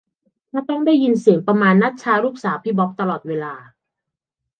[0.51, 3.53] ถ้าต้องได้ยินเสียงประมาณนัทชาลูกสาวพี่บ๊อบตลอดเวลา